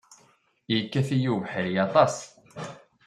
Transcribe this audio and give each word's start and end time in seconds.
Yekkat-iyi 0.73 1.29
ubeḥri 1.33 1.71
aṭas. 1.85 2.15